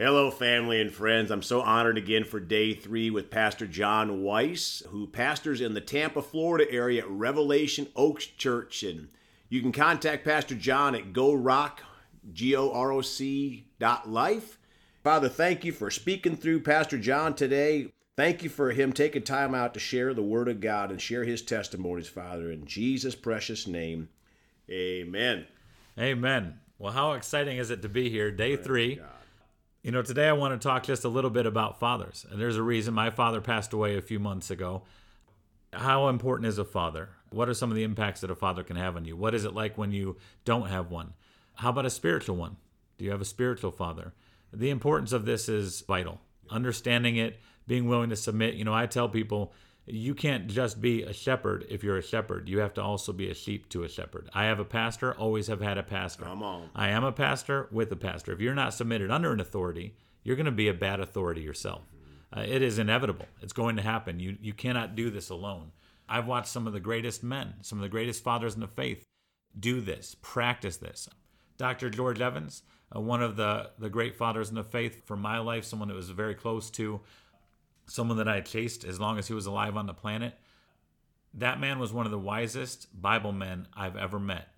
[0.00, 1.28] Hello, family and friends.
[1.32, 5.80] I'm so honored again for day three with Pastor John Weiss, who pastors in the
[5.80, 8.84] Tampa, Florida area at Revelation Oaks Church.
[8.84, 9.08] And
[9.48, 11.80] you can contact Pastor John at GoROC,
[12.32, 14.60] G O R O C dot life.
[15.02, 17.92] Father, thank you for speaking through Pastor John today.
[18.16, 21.24] Thank you for him taking time out to share the Word of God and share
[21.24, 22.52] his testimonies, Father.
[22.52, 24.10] In Jesus' precious name,
[24.70, 25.48] amen.
[25.98, 26.60] Amen.
[26.78, 28.30] Well, how exciting is it to be here?
[28.30, 29.00] Day three.
[29.88, 32.26] You know, today I want to talk just a little bit about fathers.
[32.30, 34.82] And there's a reason my father passed away a few months ago.
[35.72, 37.08] How important is a father?
[37.30, 39.16] What are some of the impacts that a father can have on you?
[39.16, 41.14] What is it like when you don't have one?
[41.54, 42.58] How about a spiritual one?
[42.98, 44.12] Do you have a spiritual father?
[44.52, 46.20] The importance of this is vital.
[46.50, 48.56] Understanding it, being willing to submit.
[48.56, 49.54] You know, I tell people,
[49.90, 52.48] you can't just be a shepherd if you're a shepherd.
[52.48, 54.28] You have to also be a sheep to a shepherd.
[54.34, 56.24] I have a pastor, always have had a pastor.
[56.24, 56.70] Come on.
[56.74, 58.32] I am a pastor with a pastor.
[58.32, 61.82] If you're not submitted under an authority, you're going to be a bad authority yourself.
[62.36, 63.26] Uh, it is inevitable.
[63.40, 64.20] It's going to happen.
[64.20, 65.72] You you cannot do this alone.
[66.08, 69.04] I've watched some of the greatest men, some of the greatest fathers in the faith
[69.58, 71.08] do this, practice this.
[71.56, 71.90] Dr.
[71.90, 72.62] George Evans,
[72.94, 75.94] uh, one of the, the great fathers in the faith for my life, someone that
[75.94, 77.00] was very close to,
[77.88, 80.34] someone that I chased as long as he was alive on the planet.
[81.34, 84.48] That man was one of the wisest Bible men I've ever met.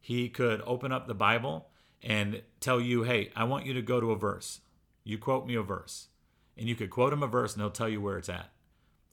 [0.00, 1.68] He could open up the Bible
[2.02, 4.60] and tell you, hey, I want you to go to a verse.
[5.04, 6.08] You quote me a verse.
[6.56, 8.50] And you could quote him a verse and he'll tell you where it's at.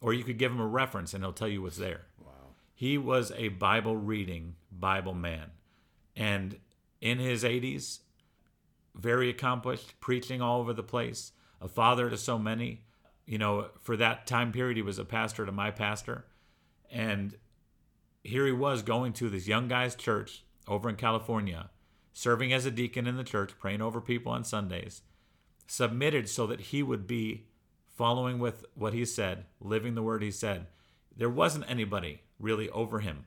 [0.02, 2.06] Or you could give him a reference and he'll tell you what's there.
[2.20, 2.32] Wow.
[2.74, 5.52] He was a Bible reading Bible man.
[6.16, 6.60] And
[7.02, 8.00] in his 80s,
[8.96, 12.86] very accomplished, preaching all over the place, a father to so many.
[13.26, 16.26] You know, for that time period, he was a pastor to my pastor.
[16.92, 17.36] And
[18.24, 21.70] here he was going to this young guy's church over in California,
[22.14, 25.02] serving as a deacon in the church, praying over people on Sundays,
[25.68, 27.48] submitted so that he would be
[27.96, 30.68] following with what he said, living the word he said.
[31.16, 33.26] There wasn't anybody really over him.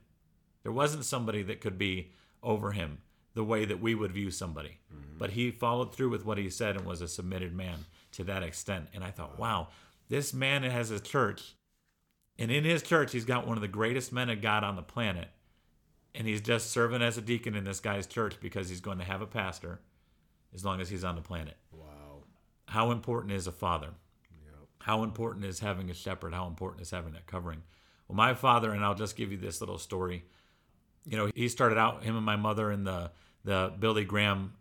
[0.62, 2.12] There wasn't somebody that could be
[2.42, 2.98] over him
[3.34, 4.78] the way that we would view somebody.
[4.92, 5.18] Mm-hmm.
[5.18, 8.42] But he followed through with what he said and was a submitted man to that
[8.42, 8.88] extent.
[8.92, 9.68] And I thought, wow,
[10.08, 11.54] this man has a church.
[12.38, 14.82] And in his church, he's got one of the greatest men of God on the
[14.82, 15.28] planet.
[16.14, 19.04] And he's just serving as a deacon in this guy's church because he's going to
[19.04, 19.80] have a pastor
[20.54, 21.56] as long as he's on the planet.
[21.72, 22.24] Wow.
[22.66, 23.90] How important is a father?
[24.80, 26.32] How important is having a shepherd?
[26.32, 27.62] How important is having that covering?
[28.06, 30.24] Well, my father, and I'll just give you this little story.
[31.04, 33.10] You know, he started out, him and my mother, in the,
[33.44, 34.54] the Billy Graham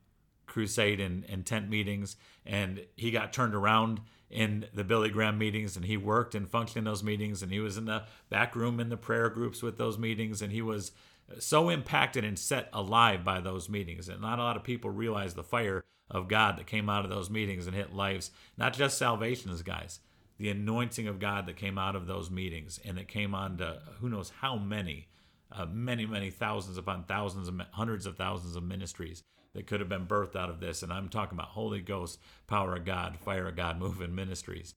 [0.57, 5.75] crusade and, and tent meetings, and he got turned around in the Billy Graham meetings,
[5.75, 8.79] and he worked and functioned in those meetings, and he was in the back room
[8.79, 10.93] in the prayer groups with those meetings, and he was
[11.37, 14.09] so impacted and set alive by those meetings.
[14.09, 17.11] And not a lot of people realize the fire of God that came out of
[17.11, 19.99] those meetings and hit lives, not just salvations, guys,
[20.39, 23.79] the anointing of God that came out of those meetings, and it came on to
[23.99, 25.07] who knows how many,
[25.51, 29.21] uh, many, many thousands upon thousands, of, hundreds of thousands of ministries
[29.57, 30.83] that could have been birthed out of this.
[30.83, 34.75] And I'm talking about Holy Ghost, power of God, fire of God, moving ministries.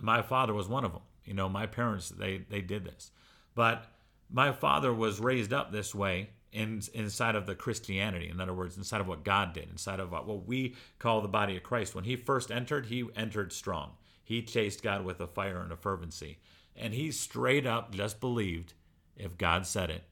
[0.00, 1.02] My father was one of them.
[1.24, 3.10] You know, my parents they they did this,
[3.56, 3.86] but
[4.30, 8.28] my father was raised up this way in, inside of the Christianity.
[8.28, 11.56] In other words, inside of what God did, inside of what, we call the body
[11.56, 11.96] of Christ.
[11.96, 13.94] When he first entered, he entered strong.
[14.22, 16.38] He chased God with a fire and a fervency.
[16.76, 18.74] And he straight up just believed
[19.16, 20.04] if God said it,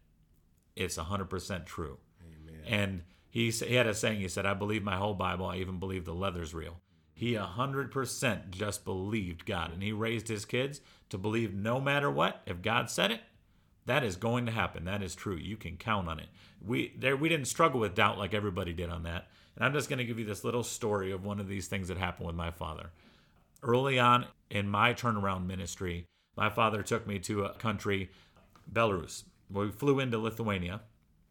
[0.75, 1.99] it's 100% true.
[2.21, 2.61] Amen.
[2.67, 5.47] And he, he had a saying, he said, I believe my whole Bible.
[5.47, 6.81] I even believe the leather's real.
[7.13, 9.73] He 100% just believed God.
[9.73, 10.81] And he raised his kids
[11.11, 13.21] to believe no matter what, if God said it,
[13.87, 14.85] that is going to happen.
[14.85, 15.37] That is true.
[15.37, 16.29] You can count on it.
[16.65, 19.29] We there we didn't struggle with doubt like everybody did on that.
[19.57, 21.89] And I'm just going to give you this little story of one of these things
[21.89, 22.91] that happened with my father.
[23.63, 26.07] Early on in my turnaround ministry,
[26.37, 28.11] my father took me to a country,
[28.71, 29.25] Belarus.
[29.51, 30.83] We flew into Lithuania,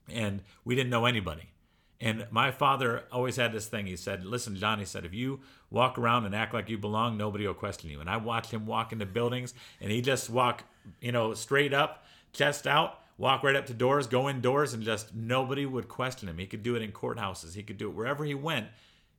[0.10, 1.52] and we didn't know anybody.
[2.00, 3.88] And my father always had this thing.
[3.88, 5.40] He said, Listen, John, he said, if you
[5.72, 8.00] walk around and act like you belong, nobody will question you.
[8.00, 10.64] And I watched him walk into buildings, and he just walk,
[11.02, 15.16] you know, straight up, chest out, walk right up to doors, go indoors, and just
[15.16, 16.38] nobody would question him.
[16.38, 18.68] He could do it in courthouses, he could do it wherever he went.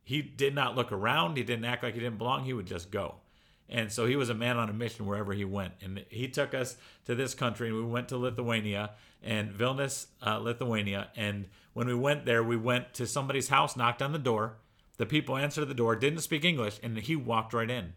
[0.04, 2.90] He did not look around, he didn't act like he didn't belong, he would just
[2.90, 3.16] go.
[3.68, 5.74] And so he was a man on a mission wherever he went.
[5.82, 8.92] And he took us to this country, and we went to Lithuania
[9.22, 11.08] and Vilnius, uh, Lithuania.
[11.16, 14.56] And when we went there, we went to somebody's house, knocked on the door.
[14.96, 17.92] The people answered the door, didn't speak English, and he walked right in.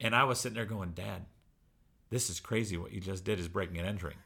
[0.00, 1.26] And I was sitting there going, Dad,
[2.10, 2.76] this is crazy.
[2.76, 4.16] What you just did is breaking and entering.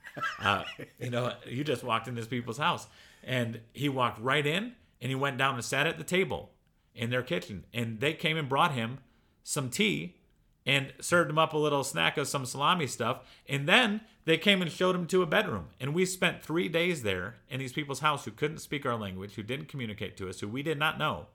[0.40, 0.64] Uh,
[0.98, 2.86] you know, you just walked in this people's house.
[3.24, 6.50] And he walked right in and he went down and sat at the table.
[6.94, 7.64] in their kitchen.
[7.72, 8.98] And they came and brought him
[9.42, 10.16] some tea
[10.64, 13.20] and served him up a little snack of some salami stuff.
[13.48, 15.68] And then they came and showed him to a bedroom.
[15.80, 19.34] And we spent three days there in these people's house who couldn't speak our language,
[19.34, 21.26] who didn't communicate to us, who we did not know.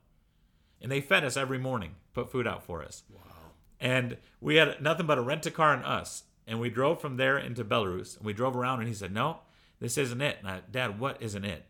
[0.82, 3.04] And they fed us every morning, put food out for us.
[3.10, 3.22] Wow.
[3.80, 6.24] And we had nothing but a rent a car and us.
[6.46, 8.16] And we drove from there into Belarus.
[8.16, 9.40] And we drove around and he said, No,
[9.80, 10.38] this isn't it.
[10.40, 11.66] And I, Dad, what isn't it?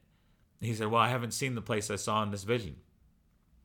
[0.60, 2.76] And he said, Well, I haven't seen the place I saw in this vision.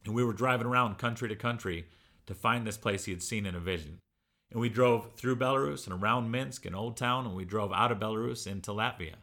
[0.05, 1.87] And we were driving around country to country
[2.27, 3.99] to find this place he had seen in a vision.
[4.51, 7.91] And we drove through Belarus and around Minsk and Old Town, and we drove out
[7.91, 9.15] of Belarus into Latvia.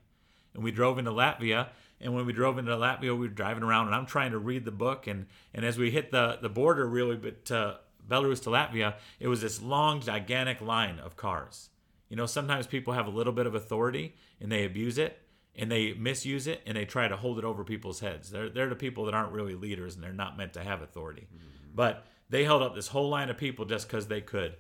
[0.54, 1.68] And we drove into Latvia,
[2.01, 4.66] and when we drove into Latvia, we were driving around, and I'm trying to read
[4.66, 5.06] the book.
[5.06, 9.28] And, and as we hit the, the border, really, but to Belarus to Latvia, it
[9.28, 11.69] was this long, gigantic line of cars.
[12.10, 15.19] You know, sometimes people have a little bit of authority and they abuse it
[15.59, 18.31] and they misuse it and they try to hold it over people's heads.
[18.31, 21.27] They're, they're the people that aren't really leaders and they're not meant to have authority.
[21.27, 21.75] Mm-hmm.
[21.75, 24.56] But they held up this whole line of people just because they could.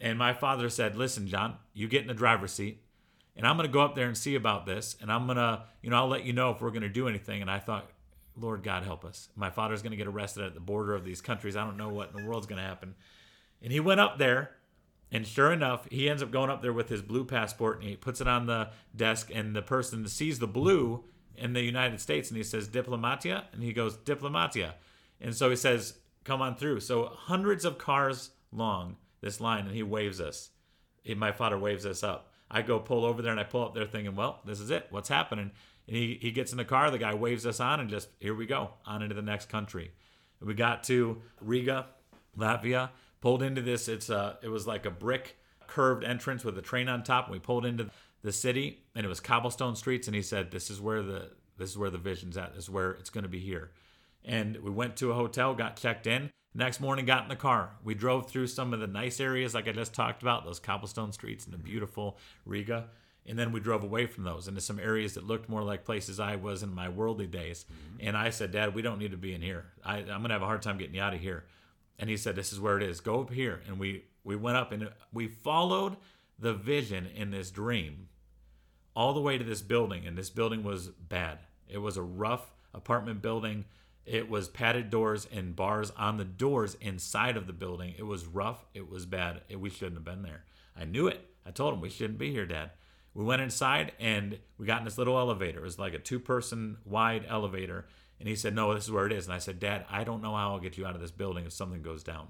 [0.00, 2.82] And my father said, Listen, John, you get in the driver's seat
[3.36, 4.96] and I'm going to go up there and see about this.
[5.00, 7.08] And I'm going to, you know, I'll let you know if we're going to do
[7.08, 7.42] anything.
[7.42, 7.90] And I thought,
[8.36, 9.28] Lord God, help us.
[9.36, 11.56] My father's going to get arrested at the border of these countries.
[11.56, 12.94] I don't know what in the world's going to happen.
[13.62, 14.50] And he went up there
[15.14, 17.94] and sure enough, he ends up going up there with his blue passport and he
[17.94, 19.30] puts it on the desk.
[19.32, 21.04] And the person sees the blue
[21.36, 23.44] in the United States and he says, Diplomatia?
[23.52, 24.72] And he goes, Diplomatia.
[25.20, 26.80] And so he says, Come on through.
[26.80, 30.50] So hundreds of cars long, this line, and he waves us.
[31.16, 32.32] my father waves us up.
[32.50, 34.88] I go pull over there and I pull up there thinking, Well, this is it.
[34.90, 35.52] What's happening?
[35.86, 38.34] And he, he gets in the car, the guy waves us on, and just here
[38.34, 39.92] we go, on into the next country.
[40.40, 41.86] We got to Riga,
[42.36, 42.90] Latvia
[43.24, 43.88] pulled into this.
[43.88, 47.24] It's a, it was like a brick curved entrance with a train on top.
[47.24, 47.88] And we pulled into
[48.22, 50.06] the city, and it was cobblestone streets.
[50.06, 52.54] And he said, "This is where the this is where the vision's at.
[52.54, 53.70] This is where it's going to be here."
[54.26, 56.30] And we went to a hotel, got checked in.
[56.54, 57.70] Next morning, got in the car.
[57.82, 61.12] We drove through some of the nice areas, like I just talked about, those cobblestone
[61.12, 62.16] streets and the beautiful
[62.46, 62.90] Riga.
[63.26, 66.20] And then we drove away from those into some areas that looked more like places
[66.20, 67.64] I was in my worldly days.
[67.64, 68.06] Mm-hmm.
[68.06, 69.64] And I said, Dad, we don't need to be in here.
[69.84, 71.44] I, I'm going to have a hard time getting you out of here
[71.98, 73.00] and he said, "This is where it is.
[73.00, 75.96] Go up here." And we we went up and we followed
[76.38, 78.08] the vision in this dream
[78.96, 81.38] all the way to this building, and this building was bad.
[81.68, 83.64] It was a rough apartment building.
[84.06, 87.94] It was padded doors and bars on the doors inside of the building.
[87.96, 88.66] It was rough.
[88.74, 89.40] It was bad.
[89.56, 90.44] we shouldn't have been there.
[90.76, 91.28] I knew it.
[91.46, 92.70] I told him we shouldn't be here, Dad.
[93.14, 95.60] We went inside and we got in this little elevator.
[95.60, 97.86] It was like a two person wide elevator
[98.18, 99.26] and he said, No, this is where it is.
[99.26, 101.46] And I said, Dad, I don't know how I'll get you out of this building
[101.46, 102.28] if something goes down.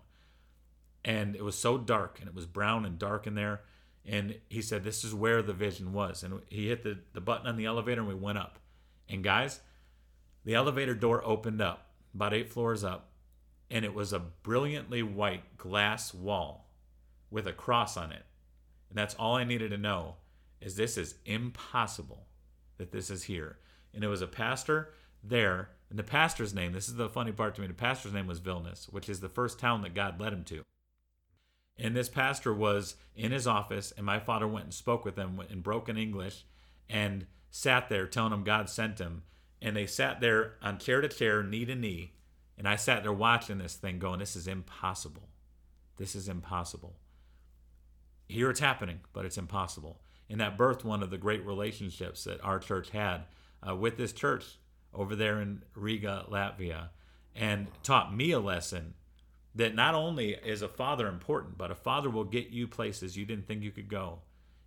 [1.05, 3.63] And it was so dark and it was brown and dark in there.
[4.07, 6.23] And he said, This is where the vision was.
[6.23, 8.59] And he hit the, the button on the elevator and we went up.
[9.09, 9.61] And guys,
[10.45, 13.11] the elevator door opened up about eight floors up.
[13.71, 16.69] And it was a brilliantly white glass wall
[17.31, 18.25] with a cross on it.
[18.91, 20.17] And that's all I needed to know
[20.65, 22.27] is this is impossible
[22.79, 23.59] that this is here.
[23.93, 27.55] And it was a pastor there and the pastor's name, this is the funny part
[27.55, 30.33] to me, the pastor's name was Vilnius, which is the first town that God led
[30.33, 30.65] him to.
[31.79, 35.41] And this pastor was in his office, and my father went and spoke with him
[35.49, 36.47] in broken English
[36.89, 39.23] and sat there telling him God sent him.
[39.63, 42.15] And they sat there on chair to chair, knee to knee.
[42.59, 45.29] And I sat there watching this thing going, This is impossible.
[45.97, 46.97] This is impossible.
[48.29, 50.01] Here it's happening, but it's impossible.
[50.29, 53.25] And that birthed one of the great relationships that our church had
[53.67, 54.59] uh, with this church
[54.93, 56.89] over there in Riga, Latvia,
[57.35, 58.95] and taught me a lesson
[59.55, 63.25] that not only is a father important, but a father will get you places you
[63.25, 64.21] didn't think you could go.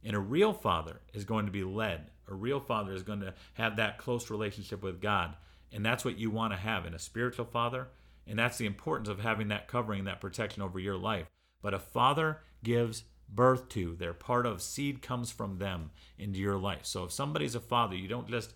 [0.03, 2.11] And a real father is going to be led.
[2.29, 5.35] A real father is going to have that close relationship with God.
[5.71, 7.89] And that's what you want to have in a spiritual father.
[8.25, 11.27] And that's the importance of having that covering, that protection over your life.
[11.61, 16.57] But a father gives birth to, they're part of, seed comes from them into your
[16.57, 16.85] life.
[16.85, 18.53] So if somebody's a father, you don't just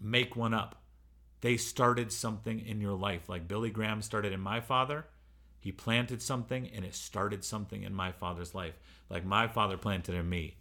[0.00, 0.84] make one up
[1.44, 3.28] they started something in your life.
[3.28, 5.04] Like Billy Graham started in my father.
[5.60, 8.78] He planted something and it started something in my father's life.
[9.10, 10.56] Like my father planted in me.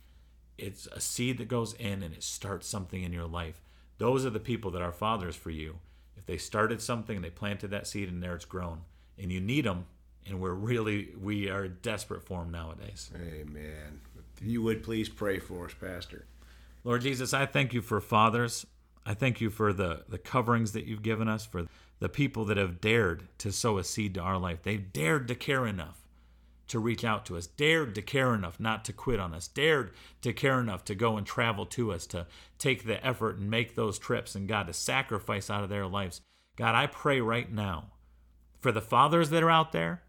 [0.57, 3.61] It's a seed that goes in and it starts something in your life.
[3.97, 5.77] Those are the people that are fathers for you.
[6.17, 8.81] If they started something they planted that seed and there it's grown.
[9.17, 9.85] And you need them
[10.27, 13.11] and we're really we are desperate for them nowadays.
[13.15, 14.01] Amen.
[14.37, 16.25] If you would please pray for us, Pastor.
[16.83, 18.65] Lord Jesus, I thank you for fathers.
[19.05, 21.67] I thank you for the, the coverings that you've given us, for
[21.99, 24.63] the people that have dared to sow a seed to our life.
[24.63, 25.99] They've dared to care enough
[26.67, 29.91] to reach out to us, dared to care enough not to quit on us, dared
[30.21, 32.25] to care enough to go and travel to us, to
[32.57, 36.21] take the effort and make those trips, and God, to sacrifice out of their lives.
[36.55, 37.91] God, I pray right now
[38.63, 40.02] For the fathers that are out there,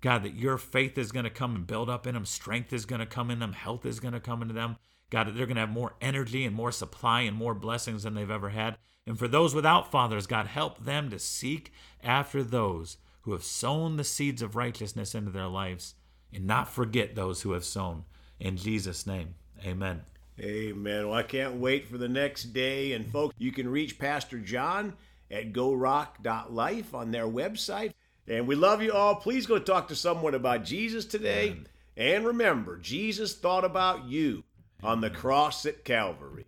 [0.00, 2.86] God, that your faith is going to come and build up in them, strength is
[2.86, 4.76] going to come in them, health is going to come into them.
[5.10, 8.14] God, that they're going to have more energy and more supply and more blessings than
[8.14, 8.78] they've ever had.
[9.06, 13.96] And for those without fathers, God, help them to seek after those who have sown
[13.96, 15.94] the seeds of righteousness into their lives
[16.32, 18.04] and not forget those who have sown.
[18.38, 19.34] In Jesus' name,
[19.66, 20.02] amen.
[20.40, 21.08] Amen.
[21.08, 22.92] Well, I can't wait for the next day.
[22.92, 24.94] And folks, you can reach Pastor John
[25.30, 27.92] at goroc.life on their website.
[28.30, 29.16] And we love you all.
[29.16, 31.56] Please go talk to someone about Jesus today.
[31.96, 34.44] And remember, Jesus thought about you
[34.84, 36.46] on the cross at Calvary.